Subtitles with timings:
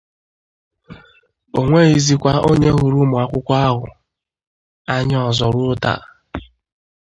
[1.57, 3.83] o nweghịzịkwa onye hụrụ ụmụakwụkwọ ahụ
[4.93, 6.01] anya ọzọ ruo taa